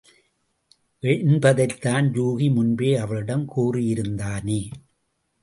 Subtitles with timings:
[1.03, 4.61] என்பதைத்தான் யூகி முன்பே அவளிடம் கூறியிருந்தானே?